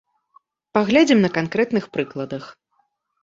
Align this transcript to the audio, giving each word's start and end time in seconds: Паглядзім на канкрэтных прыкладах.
Паглядзім 0.77 1.19
на 1.25 1.29
канкрэтных 1.37 1.85
прыкладах. 1.97 2.43